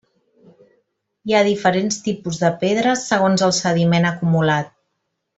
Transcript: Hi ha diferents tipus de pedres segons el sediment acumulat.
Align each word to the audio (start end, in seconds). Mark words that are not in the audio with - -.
Hi 1.31 1.35
ha 1.35 1.41
diferents 1.47 1.99
tipus 2.07 2.39
de 2.45 2.49
pedres 2.63 3.03
segons 3.13 3.43
el 3.49 3.53
sediment 3.61 4.09
acumulat. 4.13 4.73